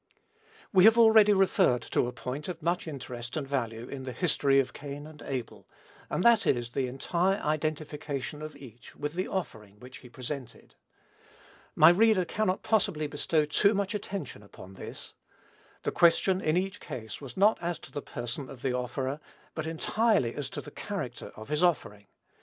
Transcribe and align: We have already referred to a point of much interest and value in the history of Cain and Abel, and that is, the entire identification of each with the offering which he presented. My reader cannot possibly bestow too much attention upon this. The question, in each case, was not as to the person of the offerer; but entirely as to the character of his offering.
We 0.73 0.85
have 0.85 0.97
already 0.97 1.31
referred 1.31 1.83
to 1.91 2.07
a 2.07 2.11
point 2.11 2.47
of 2.47 2.59
much 2.63 2.87
interest 2.87 3.37
and 3.37 3.47
value 3.47 3.87
in 3.87 4.01
the 4.01 4.11
history 4.11 4.59
of 4.59 4.73
Cain 4.73 5.05
and 5.05 5.21
Abel, 5.21 5.67
and 6.09 6.23
that 6.23 6.47
is, 6.47 6.71
the 6.71 6.87
entire 6.87 7.37
identification 7.39 8.41
of 8.41 8.55
each 8.55 8.95
with 8.95 9.13
the 9.13 9.27
offering 9.27 9.79
which 9.79 9.97
he 9.99 10.09
presented. 10.09 10.73
My 11.75 11.89
reader 11.89 12.25
cannot 12.25 12.63
possibly 12.63 13.05
bestow 13.05 13.45
too 13.45 13.75
much 13.75 13.93
attention 13.93 14.41
upon 14.41 14.73
this. 14.73 15.13
The 15.83 15.91
question, 15.91 16.41
in 16.41 16.57
each 16.57 16.79
case, 16.79 17.21
was 17.21 17.37
not 17.37 17.59
as 17.61 17.77
to 17.77 17.91
the 17.91 18.01
person 18.01 18.49
of 18.49 18.63
the 18.63 18.73
offerer; 18.73 19.19
but 19.53 19.67
entirely 19.67 20.33
as 20.33 20.49
to 20.49 20.61
the 20.61 20.71
character 20.71 21.31
of 21.35 21.49
his 21.49 21.61
offering. 21.61 22.07